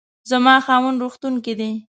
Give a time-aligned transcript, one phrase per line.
[0.31, 1.71] زما خاوند روغتون کې دی